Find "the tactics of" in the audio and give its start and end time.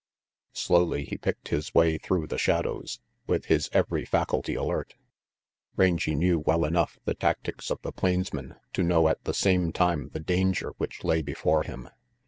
7.05-7.79